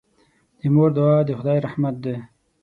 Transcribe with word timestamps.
د 0.59 0.61
مور 0.73 0.89
دعا 0.97 1.17
د 1.25 1.29
خدای 1.39 1.57
رحمت 1.65 1.95
دی. 2.03 2.15